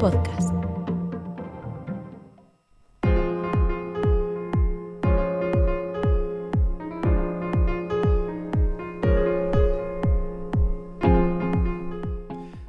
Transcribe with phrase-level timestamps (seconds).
[0.00, 0.54] Podcast.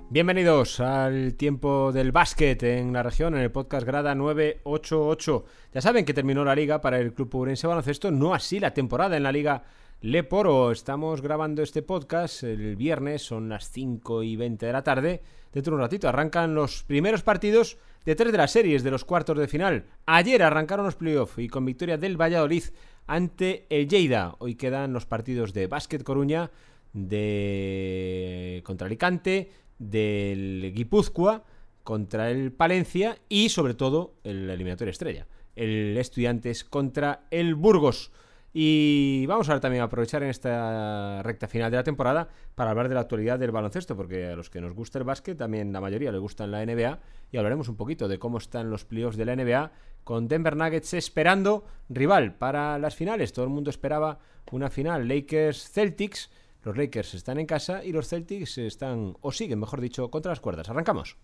[0.10, 5.46] Bienvenidos al tiempo del básquet en la región, en el podcast Grada 988.
[5.74, 9.16] Ya saben que terminó la liga para el Club Purense Baloncesto, no así la temporada
[9.16, 9.64] en la liga
[10.04, 10.72] Leporo.
[10.72, 15.22] Estamos grabando este podcast el viernes, son las 5 y 20 de la tarde.
[15.54, 19.06] Dentro de un ratito arrancan los primeros partidos de tres de las series de los
[19.06, 19.86] cuartos de final.
[20.08, 22.64] Ayer arrancaron los playoffs y con victoria del Valladolid
[23.06, 24.34] ante el Lleida.
[24.40, 26.50] Hoy quedan los partidos de Básquet Coruña,
[26.94, 31.44] de contra Alicante, del Guipúzcoa
[31.84, 38.12] contra el Palencia y sobre todo el eliminatorio estrella, el Estudiantes contra el Burgos.
[38.54, 42.96] Y vamos a también aprovechar en esta recta final de la temporada para hablar de
[42.96, 46.12] la actualidad del baloncesto, porque a los que nos gusta el básquet, también la mayoría
[46.12, 47.00] le gusta la NBA,
[47.32, 49.72] y hablaremos un poquito de cómo están los playoffs de la NBA,
[50.04, 53.32] con Denver Nuggets esperando rival para las finales.
[53.32, 54.20] Todo el mundo esperaba
[54.52, 56.30] una final Lakers-Celtics.
[56.64, 60.42] Los Lakers están en casa y los Celtics están, o siguen, mejor dicho, contra las
[60.42, 60.70] cuerdas.
[60.70, 61.18] Arrancamos.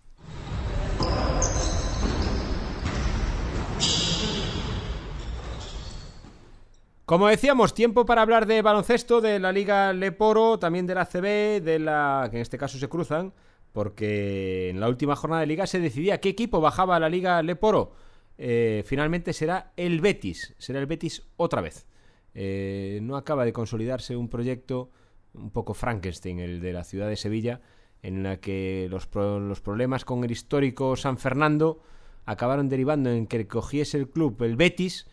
[7.08, 11.62] Como decíamos, tiempo para hablar de baloncesto, de la Liga Leporo, también de la CB,
[11.62, 13.32] de la que en este caso se cruzan,
[13.72, 17.42] porque en la última jornada de liga se decidía qué equipo bajaba a la Liga
[17.42, 17.92] Leporo.
[18.36, 21.86] Eh, finalmente será el Betis, será el Betis otra vez.
[22.34, 24.90] Eh, no acaba de consolidarse un proyecto
[25.32, 27.62] un poco Frankenstein, el de la ciudad de Sevilla,
[28.02, 31.80] en la que los, pro- los problemas con el histórico San Fernando
[32.26, 35.06] acabaron derivando en que cogiese el club el Betis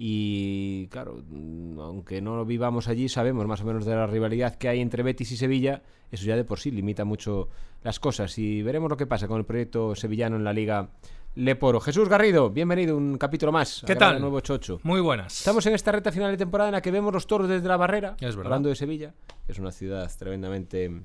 [0.00, 4.68] y claro, mm, aunque no vivamos allí, sabemos más o menos de la rivalidad que
[4.68, 5.82] hay entre Betis y Sevilla,
[6.12, 7.48] eso ya de por sí limita mucho
[7.82, 10.90] las cosas y veremos lo que pasa con el proyecto sevillano en la Liga
[11.34, 11.80] Leporo.
[11.80, 13.82] Jesús Garrido, bienvenido, un capítulo más.
[13.84, 14.20] ¿Qué tal?
[14.20, 14.80] 988.
[14.84, 15.36] Muy buenas.
[15.36, 17.76] Estamos en esta recta final de temporada en la que vemos los toros desde la
[17.76, 19.14] barrera, Es hablando de Sevilla,
[19.46, 21.02] que es una ciudad tremendamente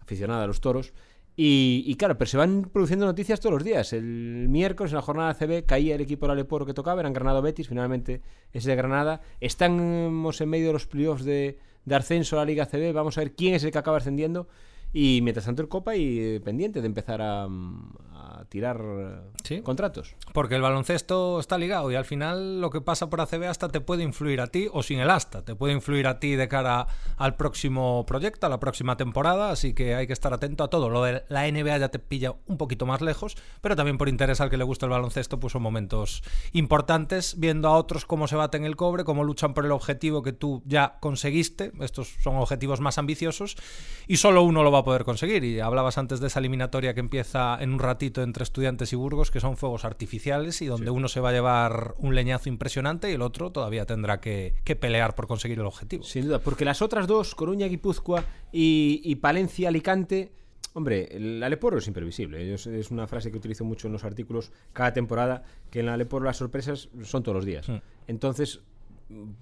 [0.00, 0.94] aficionada a los toros.
[1.34, 3.92] Y, y claro, pero se van produciendo noticias todos los días.
[3.92, 7.40] El miércoles en la jornada CB caía el equipo del Aleporo que tocaba, eran Granado
[7.40, 8.20] Betis, finalmente
[8.52, 9.22] es de Granada.
[9.40, 13.22] Estamos en medio de los playoffs de, de ascenso a la Liga CB, vamos a
[13.22, 14.48] ver quién es el que acaba ascendiendo.
[14.92, 17.94] Y mientras tanto el Copa y eh, pendiente de empezar a, mm,
[18.38, 18.80] a tirar
[19.44, 19.60] Sí.
[19.62, 20.14] contratos.
[20.32, 23.80] Porque el baloncesto está ligado y al final lo que pasa por ACB hasta te
[23.80, 25.44] puede influir a ti o sin el hasta.
[25.44, 29.50] Te puede influir a ti de cara al próximo proyecto, a la próxima temporada.
[29.50, 30.88] Así que hay que estar atento a todo.
[30.88, 34.40] Lo de la NBA ya te pilla un poquito más lejos, pero también por interés
[34.40, 36.22] al que le gusta el baloncesto, pues son momentos
[36.52, 40.32] importantes viendo a otros cómo se baten el cobre, cómo luchan por el objetivo que
[40.32, 41.72] tú ya conseguiste.
[41.80, 43.56] Estos son objetivos más ambiciosos
[44.06, 45.44] y solo uno lo va a poder conseguir.
[45.44, 49.30] Y hablabas antes de esa eliminatoria que empieza en un ratito entre estudiantes y Burgos,
[49.30, 53.14] que son fuegos artificiales y donde uno se va a llevar un leñazo impresionante y
[53.14, 56.02] el otro todavía tendrá que, que pelear por conseguir el objetivo.
[56.04, 60.32] Sin duda, porque las otras dos, Coruña, Guipúzcoa y, y Palencia, Alicante,
[60.74, 62.54] hombre, el Aleporo es imprevisible.
[62.54, 66.24] Es una frase que utilizo mucho en los artículos cada temporada, que en el Aleporo
[66.24, 67.68] las sorpresas son todos los días.
[67.68, 67.76] Mm.
[68.06, 68.60] Entonces,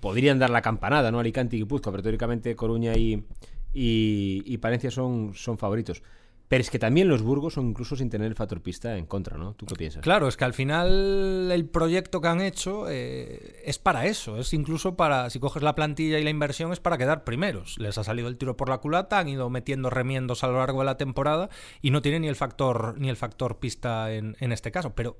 [0.00, 1.20] podrían dar la campanada, ¿no?
[1.20, 3.24] Alicante y Guipúzcoa, pero teóricamente Coruña y,
[3.72, 6.02] y, y Palencia son, son favoritos.
[6.50, 9.38] Pero es que también los Burgos son incluso sin tener el factor pista en contra,
[9.38, 9.54] ¿no?
[9.54, 10.02] ¿Tú qué piensas?
[10.02, 14.52] Claro, es que al final el proyecto que han hecho eh, es para eso, es
[14.52, 17.78] incluso para, si coges la plantilla y la inversión, es para quedar primeros.
[17.78, 20.80] Les ha salido el tiro por la culata, han ido metiendo remiendos a lo largo
[20.80, 21.50] de la temporada
[21.82, 25.18] y no tienen ni el factor, ni el factor pista en, en este caso, pero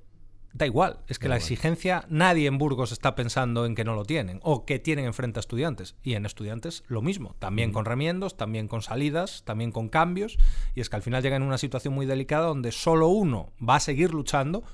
[0.52, 4.04] da igual, es que la exigencia, nadie en Burgos está pensando en que no lo
[4.04, 5.94] tienen o que tienen enfrente a estudiantes.
[6.02, 10.38] Y en estudiantes lo mismo, también con remiendos, también con salidas, también con cambios.
[10.74, 13.76] Y es que al final llegan en una situación muy delicada donde solo uno va
[13.76, 14.64] a seguir luchando.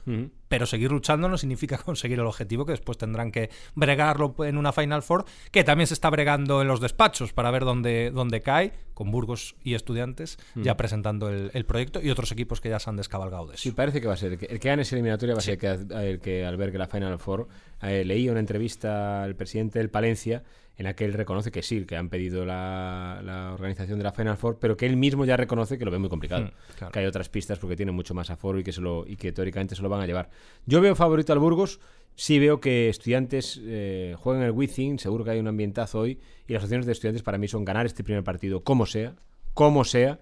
[0.48, 4.72] Pero seguir luchando no significa conseguir el objetivo, que después tendrán que bregarlo en una
[4.72, 8.72] Final Four, que también se está bregando en los despachos para ver dónde, dónde cae,
[8.94, 12.88] con Burgos y estudiantes ya presentando el, el proyecto y otros equipos que ya se
[12.88, 13.62] han descabalgado de eso.
[13.62, 14.32] Sí, parece que va a ser.
[14.32, 16.78] El que, el que gane esa eliminatoria va a ser el que, el que albergue
[16.78, 17.49] la Final Four.
[17.82, 20.42] Eh, leí una entrevista al presidente del Palencia
[20.78, 24.12] en la que él reconoce que sí, que han pedido la, la organización de la
[24.12, 26.44] Final Four, pero que él mismo ya reconoce que lo ve muy complicado.
[26.44, 26.93] Mm, claro.
[26.93, 29.32] Que hay otras pistas porque tienen mucho más aforo y que, se lo, y que
[29.32, 30.28] teóricamente se lo van a llevar.
[30.67, 31.81] Yo veo favorito al Burgos.
[32.19, 36.19] Sí veo que estudiantes eh, juegan el Wizzing, seguro que hay un ambientazo hoy,
[36.49, 39.14] y las opciones de estudiantes para mí son ganar este primer partido como sea,
[39.52, 40.19] como sea,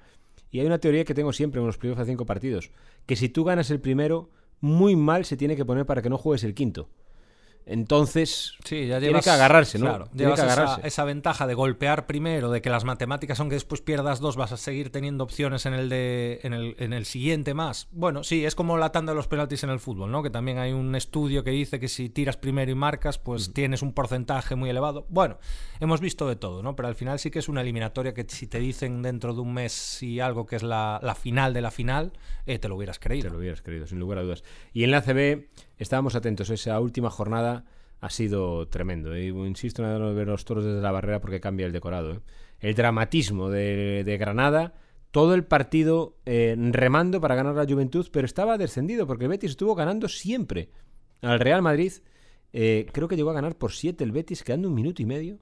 [0.51, 2.73] y hay una teoría que tengo siempre en los primeros a cinco partidos,
[3.07, 4.29] que si tú ganas el primero,
[4.61, 6.89] muy mal se tiene que poner para que no juegues el quinto.
[7.67, 9.87] Entonces Sí, ya tiene que agarrarse, ¿no?
[9.87, 10.87] Claro, tiene que esa- agarrarse.
[10.87, 14.57] Esa, ventaja de golpear primero, de que las matemáticas, aunque después pierdas dos, vas a
[14.57, 17.89] seguir teniendo opciones en el de en el, en el siguiente más.
[17.93, 20.23] Bueno, sí, es como la tanda de los penaltis en el fútbol, ¿no?
[20.23, 23.83] Que también hay un estudio que dice que si tiras primero y marcas, pues tienes
[23.83, 25.07] un porcentaje muy elevado.
[25.09, 25.39] Bueno,
[25.81, 26.77] hemos visto de todo, ¿no?
[26.77, 29.53] Pero al final sí que es una eliminatoria que si te dicen dentro de un
[29.55, 32.13] mes y algo que es la, la final de la final,
[32.47, 33.29] eh, te lo hubieras creído.
[33.29, 34.43] Te lo hubieras querido, sin lugar a dudas.
[34.73, 35.47] Y en la ACB
[35.79, 36.51] estábamos atentos.
[36.51, 37.65] Esa última jornada
[38.01, 39.15] ha sido tremendo.
[39.15, 39.27] ¿eh?
[39.27, 42.13] Insisto en ver los toros desde la barrera porque cambia el decorado.
[42.13, 42.21] ¿eh?
[42.61, 44.75] El dramatismo de, Granada,
[45.11, 49.51] todo el partido eh, remando para ganar la Juventud, pero estaba descendido porque el Betis
[49.51, 50.71] estuvo ganando siempre
[51.23, 51.93] al Real Madrid.
[52.53, 55.39] eh, creo que llegó a ganar por 7 el Betis, quedando un minuto y medio.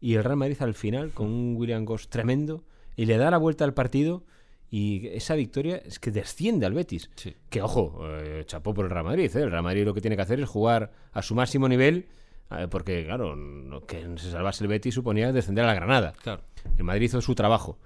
[0.00, 2.64] Y el Real Madrid al final, con un William Goss tremendo,
[2.96, 4.24] y le da la vuelta al partido.
[4.70, 7.10] Y esa victoria es que desciende al Betis.
[7.16, 7.34] Sí.
[7.48, 9.30] Que ojo, eh, chapó por el Real Madrid.
[9.36, 9.42] ¿eh?
[9.42, 12.08] El Real Madrid lo que tiene que hacer es jugar a su máximo nivel,
[12.52, 16.12] eh, porque claro, no- que se salvase el Betis suponía descender a la Granada.
[16.22, 16.42] Claro.
[16.78, 17.78] El Madrid hizo su trabajo,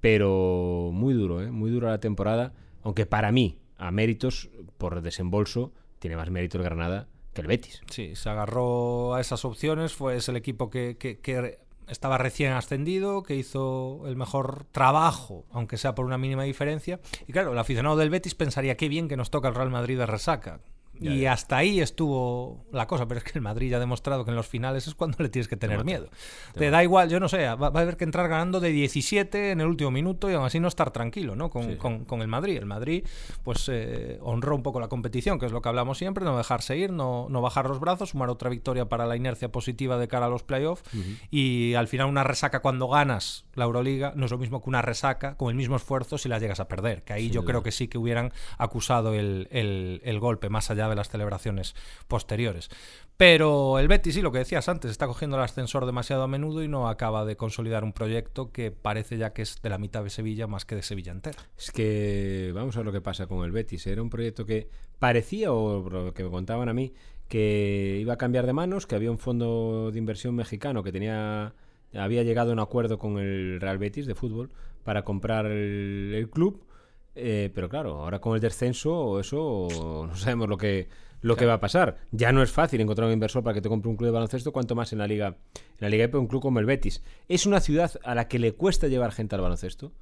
[0.00, 1.50] pero muy duro, ¿eh?
[1.50, 2.52] muy dura la temporada.
[2.82, 7.82] Aunque para mí, a méritos por desembolso, tiene más mérito el Granada que el Betis.
[7.88, 11.58] Sí, se agarró a esas opciones, fue es el equipo que, que- que
[11.92, 17.00] estaba recién ascendido, que hizo el mejor trabajo, aunque sea por una mínima diferencia.
[17.26, 19.98] Y claro, el aficionado del Betis pensaría qué bien que nos toca el Real Madrid
[19.98, 20.60] de resaca.
[21.02, 21.32] Ya, y ya.
[21.32, 24.36] hasta ahí estuvo la cosa, pero es que el Madrid ya ha demostrado que en
[24.36, 26.08] los finales es cuando le tienes que tener miedo.
[26.54, 29.50] te da igual, yo no sé, va, va a haber que entrar ganando de 17
[29.52, 31.50] en el último minuto y aún así no estar tranquilo ¿no?
[31.50, 32.56] con, Sí, con- con el Madrid.
[32.56, 33.04] El Madrid
[33.44, 36.76] pues eh, honró un poco la competición, que es lo que hablamos siempre, no dejarse
[36.76, 40.26] ir, no, no bajar los brazos, sumar otra victoria para la inercia positiva de cara
[40.26, 40.82] a los playoffs
[41.30, 44.82] y al final una resaca cuando ganas la Euroliga no es lo mismo que una
[44.82, 47.72] resaca con el mismo esfuerzo si la llegas a perder, que ahí yo creo que
[47.72, 51.74] sí que hubieran acusado el, el- el golpe más allá de las celebraciones
[52.08, 52.70] posteriores.
[53.16, 56.62] Pero el Betis, sí, lo que decías antes, está cogiendo el ascensor demasiado a menudo
[56.62, 60.02] y no acaba de consolidar un proyecto que parece ya que es de la mitad
[60.02, 61.38] de Sevilla más que de Sevilla entera.
[61.56, 63.86] Es que vamos a ver lo que pasa con el Betis.
[63.86, 64.68] Era un proyecto que
[64.98, 66.92] parecía, o lo que me contaban a mí,
[67.28, 71.54] que iba a cambiar de manos, que había un fondo de inversión mexicano que tenía
[71.94, 74.50] había llegado a un acuerdo con el Real Betis de fútbol
[74.84, 76.64] para comprar el club.
[77.14, 79.68] Eh, pero claro, ahora con el descenso, eso
[80.08, 80.88] no sabemos lo que
[81.22, 81.98] lo que va a pasar.
[82.10, 84.52] Ya no es fácil encontrar un inversor para que te compre un club de baloncesto,
[84.52, 87.02] cuanto más en la liga, en la liga EP, un club como el Betis.
[87.28, 89.92] Es una ciudad a la que le cuesta llevar gente al baloncesto,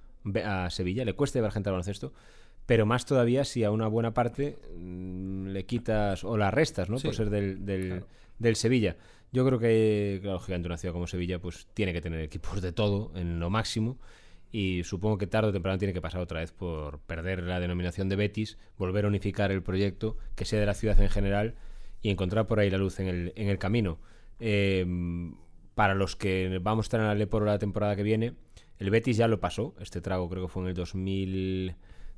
[0.44, 2.12] a Sevilla, le cuesta llevar gente al baloncesto,
[2.66, 6.98] pero más todavía si a una buena parte mm, le quitas o la restas, ¿no?
[6.98, 7.08] Sí.
[7.08, 8.06] Por ser del, del, Claro.
[8.38, 8.96] del Sevilla.
[9.32, 12.72] Yo creo que, claro, gigante una ciudad como Sevilla, pues tiene que tener equipos de
[12.72, 13.98] todo en lo máximo.
[14.52, 18.08] Y supongo que tarde o temprano tiene que pasar otra vez por perder la denominación
[18.08, 21.54] de Betis, volver a unificar el proyecto, que sea de la ciudad en general
[22.02, 23.98] y encontrar por ahí la luz en el, en el camino.
[24.40, 24.84] Eh,
[25.74, 27.14] para los que vamos a estar en la
[27.44, 28.34] la temporada que viene,
[28.78, 29.74] el Betis ya lo pasó.
[29.80, 31.76] Este trago creo que fue en el 2000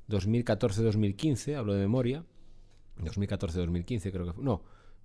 [0.08, 2.24] 2014-2015, hablo de memoria.
[2.98, 4.44] 2014-2015 creo que fue.
[4.44, 4.62] No,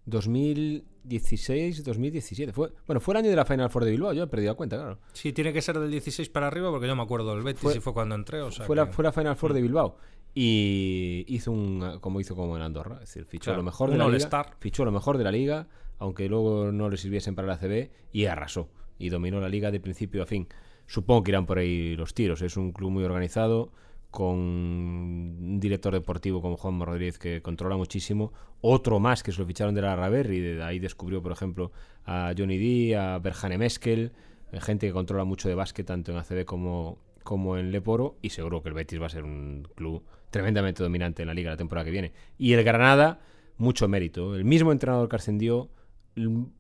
[0.08, 2.52] 2016-2017.
[2.54, 4.58] Fue, bueno, fue el año de la Final Four de Bilbao, yo he perdido la
[4.58, 4.98] cuenta, claro.
[5.14, 7.78] Sí, tiene que ser del 16 para arriba porque yo me acuerdo del Betis Fue-
[7.78, 8.42] y fue cuando entré.
[8.42, 9.98] O sea fue, la, fue la Final Four de Bilbao.
[10.34, 13.98] Y hizo un como hizo como en Andorra, es decir, fichó Claro, lo mejor de
[13.98, 14.56] la liga, All-Star.
[14.60, 15.68] fichó lo mejor de la liga,
[15.98, 19.80] aunque luego no le sirviesen para la CB y arrasó y dominó la liga de
[19.80, 20.48] principio a fin.
[20.86, 23.72] Supongo que irán por ahí los tiros, es un club muy organizado
[24.12, 29.46] con un director deportivo como Juan Rodríguez que controla muchísimo, otro más que se lo
[29.46, 31.72] ficharon de la Raver y de ahí descubrió, por ejemplo,
[32.06, 34.12] a Johnny D, a Berjane Meskel,
[34.52, 38.30] eh, gente que controla mucho de básquet tanto en ACB como, como en Leporo y
[38.30, 41.58] seguro que el Betis va a ser un club tremendamente dominante en la liga la
[41.58, 42.14] temporada que viene.
[42.38, 43.20] Y el Granada,
[43.58, 44.36] mucho mérito.
[44.36, 45.70] El mismo entrenador que ascendió,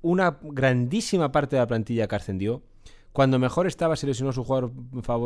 [0.01, 2.61] una grandísima parte de la plantilla que ascendió.
[3.17, 4.71] Cuando mejor estaba se lesionó su jugador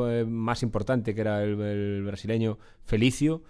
[0.10, 3.44] eh, más importante, que era el, el brasileño Felicio,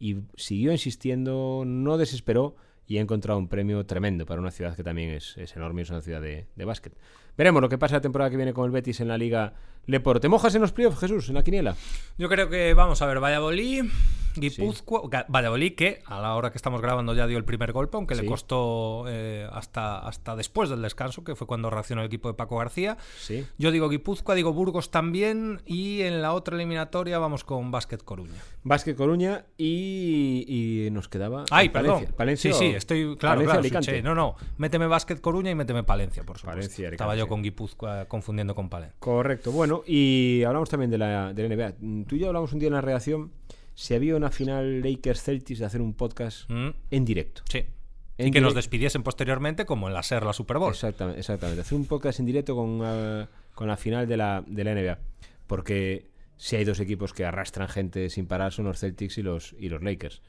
[0.00, 4.84] y siguió insistiendo, no desesperó y ha encontrado un premio tremendo para una ciudad que
[4.84, 6.92] también es, es enorme, es una ciudad de, de básquet.
[7.36, 9.54] Veremos lo que pasa la temporada que viene con el Betis en la Liga
[9.86, 10.20] Leporo.
[10.20, 11.74] ¿Te mojas en los playoffs, Jesús, en la quiniela?
[12.16, 13.86] Yo creo que vamos a ver Valladolid,
[14.36, 17.96] Guipúzcoa, Ga- Valladolid que a la hora que estamos grabando ya dio el primer golpe,
[17.96, 18.22] aunque Sí.
[18.22, 22.34] le costó eh, hasta, hasta después del descanso, que fue cuando reaccionó el equipo de
[22.34, 22.96] Paco García.
[23.18, 23.44] Sí.
[23.58, 28.40] Yo digo Guipúzcoa, digo Burgos también y en la otra eliminatoria vamos con Básquet Coruña.
[28.62, 30.44] Básquet Coruña y,
[30.86, 31.98] y nos quedaba Ay, Palencia.
[32.00, 32.16] perdón.
[32.16, 33.84] Palencia sí, o- sí, estoy claro, Palencia, claro, Alicante.
[33.90, 34.02] switché.
[34.02, 36.56] No, no, méteme Básquet Coruña y méteme Palencia, por supuesto.
[36.58, 38.96] Palencia, Alicante, Estaba yo con Guipúzcoa confundiendo con Palencia.
[38.98, 39.52] Correcto.
[39.52, 42.06] Bueno, y hablamos también de la, de la NBA.
[42.06, 43.32] Tú y yo hablamos un día en la redacción
[43.74, 47.42] si había una final Lakers Celtics de hacer un podcast Mm, en directo.
[47.48, 47.64] Sí.
[48.18, 50.70] y que nos despidiesen posteriormente como en la SER la Super Bowl.
[50.70, 51.62] Exactamente, exactamente.
[51.62, 54.98] Hacer un podcast en directo con, uh, con la final de la, de la NBA.
[55.48, 59.54] Porque si hay dos equipos que arrastran gente sin parar son los Celtics y los,
[59.58, 60.22] y los Lakers.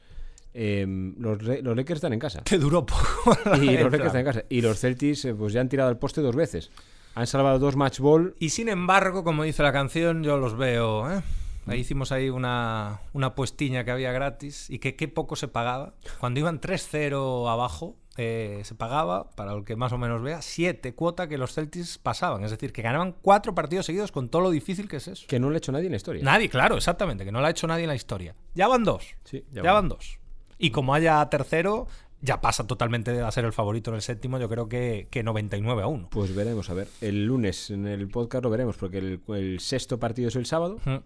[0.54, 0.86] Eh,
[1.18, 2.42] los, los, Lakers están en casa.
[2.42, 3.36] Que duró poco.
[3.62, 4.44] y los Lakers están en casa.
[4.48, 6.70] Y los Celtics eh, pues ya han tirado el poste dos veces.
[7.14, 8.34] Han salvado dos match ball.
[8.38, 11.10] Y sin embargo, como dice la canción, yo los veo.
[11.10, 11.22] ¿eh?
[11.66, 15.94] Ahí hicimos ahí una, una puestiña que había gratis y que qué poco se pagaba.
[16.20, 20.94] Cuando iban 3-0 abajo, eh, se pagaba, para el que más o menos vea, 7
[20.94, 22.44] cuota que los Celtics pasaban.
[22.44, 25.26] Es decir, que ganaban 4 partidos seguidos con todo lo difícil que es eso.
[25.26, 26.22] Que no lo ha hecho nadie en la historia.
[26.22, 28.34] Nadie, claro, exactamente, que no lo ha hecho nadie en la historia.
[28.54, 29.16] Ya van dos.
[29.24, 30.18] Sí, ya, ya van dos.
[30.58, 31.86] Y como haya tercero,
[32.20, 35.82] ya pasa totalmente a ser el favorito en el séptimo, yo creo que, que 99
[35.82, 36.08] a 1.
[36.10, 36.88] Pues veremos, a ver.
[37.00, 40.78] El lunes en el podcast lo veremos, porque el, el sexto partido es el sábado.
[40.84, 40.96] Mm.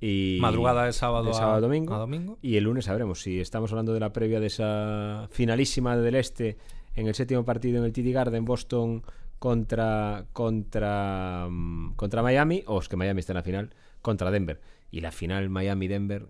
[0.00, 3.40] Y Madrugada de sábado, de sábado a, domingo, a, domingo, Y el lunes sabremos si
[3.40, 6.58] estamos hablando de la previa de esa finalísima del Este
[6.94, 9.02] en el séptimo partido en el TD Garden, Boston
[9.38, 11.48] contra, contra,
[11.96, 14.60] contra Miami, o es que Miami está en la final, contra Denver.
[14.90, 16.26] Y la final Miami-Denver,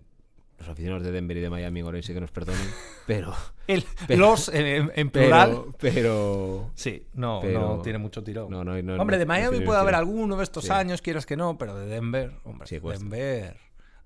[0.57, 2.67] los aficionados de Denver y de Miami ahora sí que nos perdonen,
[3.07, 3.33] pero...
[3.67, 5.65] El, pero los en, en, plural.
[5.79, 6.71] Pero, pero...
[6.75, 8.49] Sí, no, pero, no tiene mucho tirón.
[8.49, 10.71] No, no, no, hombre, de Miami puede haber alguno de estos sí.
[10.71, 12.79] años, quieras que no, pero de Denver, hombre, Sí.
[12.79, 13.57] Denver...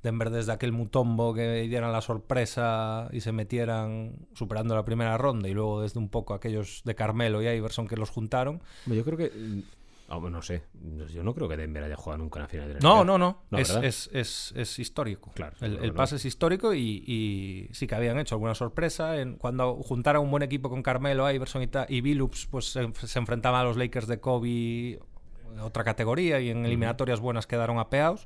[0.02, 5.50] Denver desde aquel mutombo que dieran la sorpresa y se metieran superando la primera ronda
[5.50, 8.62] y luego desde un poco aquellos de Carmelo y Iverson que los juntaron.
[8.86, 9.32] Yo creo que
[10.12, 10.64] Oh, no sé,
[11.14, 13.18] yo no creo que Denver haya jugado nunca en la final de la No, no,
[13.18, 15.32] no, no es, es, es, es, histórico.
[15.36, 19.18] Claro, el, no, pase es histórico y, y, sí que habían hecho alguna sorpresa.
[19.18, 23.20] En, cuando juntaron un buen equipo con Carmelo, Iverson y, y Billups, pues se, se,
[23.20, 25.00] enfrentaban a los Lakers de Kobe,
[25.62, 28.26] otra categoría, y en eliminatorias buenas quedaron apeados.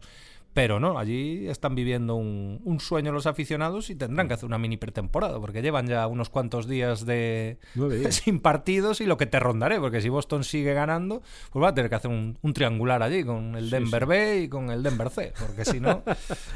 [0.53, 4.59] Pero no, allí están viviendo un, un, sueño los aficionados y tendrán que hacer una
[4.59, 8.15] mini pretemporada, porque llevan ya unos cuantos días de días.
[8.23, 11.73] sin partidos y lo que te rondaré, porque si Boston sigue ganando, pues va a
[11.73, 14.09] tener que hacer un, un triangular allí con el Denver sí.
[14.09, 16.03] B y con el Denver C, porque si no,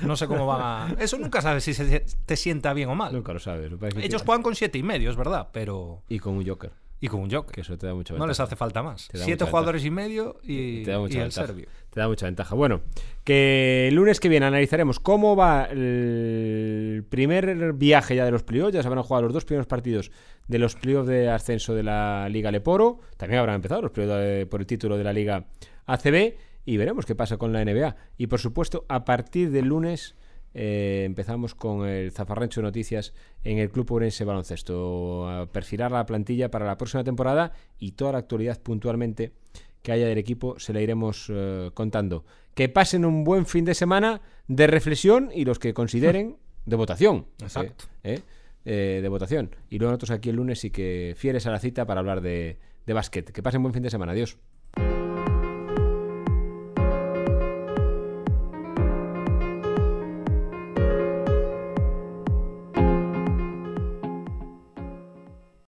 [0.04, 0.96] no sé cómo van a...
[1.00, 3.14] Eso nunca sabes si se te sienta bien o mal.
[3.14, 3.72] Nunca lo sabes.
[3.72, 6.04] Lo Ellos juegan con siete y medio, es verdad, pero...
[6.08, 6.72] Y con un Joker.
[7.00, 7.54] Y con un Joker.
[7.54, 8.26] Que eso te da mucha ventaja.
[8.26, 9.08] No les hace falta más.
[9.14, 11.68] Siete jugadores y medio y, te da mucha y el serbio.
[11.92, 12.56] Te da mucha ventaja.
[12.56, 12.82] Bueno,
[13.24, 18.74] que el lunes que viene analizaremos cómo va el primer viaje ya de los playoffs.
[18.74, 20.12] Ya se a jugar los dos primeros partidos
[20.48, 23.00] de los playoffs de ascenso de la Liga Leporo.
[23.18, 25.46] También habrán empezado los playoffs por el título de la Liga
[25.86, 26.36] ACB.
[26.66, 27.96] Y veremos qué pasa con la NBA.
[28.18, 30.16] Y por supuesto, a partir del lunes.
[30.60, 35.30] Eh, empezamos con el zafarrancho de noticias en el Club Ourense Baloncesto.
[35.30, 39.34] A perfilar la plantilla para la próxima temporada y toda la actualidad puntualmente
[39.84, 42.26] que haya del equipo se la iremos eh, contando.
[42.56, 47.28] Que pasen un buen fin de semana de reflexión y los que consideren de votación.
[47.40, 47.86] Exacto.
[48.04, 48.20] Eh,
[48.66, 49.56] de votación.
[49.70, 52.58] Y luego nosotros aquí el lunes sí que fieres a la cita para hablar de,
[52.88, 53.32] de básquet.
[53.32, 54.14] Que pasen buen fin de semana.
[54.14, 54.40] Adiós.